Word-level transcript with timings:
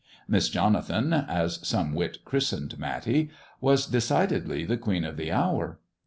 Miss 0.27 0.49
Jonathan, 0.49 1.13
as 1.13 1.59
some 1.61 1.93
wit 1.93 2.25
christened 2.25 2.79
Matty, 2.79 3.29
was 3.59 3.85
decidedly 3.85 4.65
the 4.65 4.75
queen 4.75 5.03
of 5.05 5.15
the 5.15 5.31
hour. 5.31 5.77